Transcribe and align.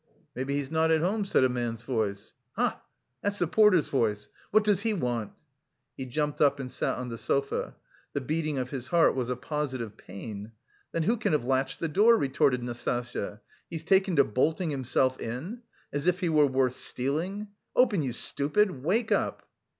"Maybe 0.35 0.55
he's 0.55 0.71
not 0.71 0.89
at 0.89 1.01
home," 1.01 1.25
said 1.25 1.43
a 1.43 1.47
man's 1.47 1.83
voice. 1.83 2.33
"Ha! 2.53 2.81
that's 3.21 3.37
the 3.37 3.45
porter's 3.45 3.87
voice.... 3.89 4.29
What 4.49 4.63
does 4.63 4.81
he 4.81 4.95
want?" 4.95 5.31
He 5.95 6.07
jumped 6.07 6.41
up 6.41 6.59
and 6.59 6.71
sat 6.71 6.97
on 6.97 7.09
the 7.09 7.19
sofa. 7.19 7.75
The 8.13 8.21
beating 8.21 8.57
of 8.57 8.71
his 8.71 8.87
heart 8.87 9.13
was 9.13 9.29
a 9.29 9.35
positive 9.35 9.95
pain. 9.97 10.53
"Then 10.91 11.03
who 11.03 11.17
can 11.17 11.33
have 11.33 11.45
latched 11.45 11.79
the 11.81 11.87
door?" 11.87 12.17
retorted 12.17 12.63
Nastasya. 12.63 13.41
"He's 13.69 13.83
taken 13.83 14.15
to 14.15 14.23
bolting 14.23 14.71
himself 14.71 15.19
in! 15.19 15.61
As 15.93 16.07
if 16.07 16.19
he 16.21 16.29
were 16.29 16.47
worth 16.47 16.77
stealing! 16.77 17.49
Open, 17.75 18.01
you 18.01 18.11
stupid, 18.13 18.71
wake 18.83 19.11
up!" 19.11 19.45